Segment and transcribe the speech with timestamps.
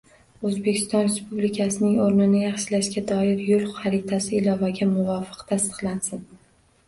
[0.49, 6.25] O‘zbekiston Respublikasining o‘rnini yaxshilashga doir «Yo‘l xaritasi» ilovaga muvofiq tasdiqlansin.